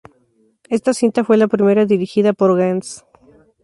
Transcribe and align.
Esta 0.67 0.95
cinta 0.95 1.23
fue 1.23 1.37
la 1.37 1.47
primera 1.47 1.85
dirigida 1.85 2.33
por 2.33 2.57
Gance. 2.57 3.03